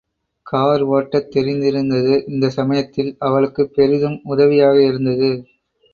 Car 0.45 0.83
ஓட்டத் 0.87 1.27
தெரிந்திருந்தது 1.35 2.23
இந்தச் 2.27 2.51
சமயத்தில் 2.51 3.15
அவளுக்குப் 3.19 3.73
பெரிதும் 3.73 4.19
உதவியாக 4.25 4.75
இருந்தது. 4.83 5.31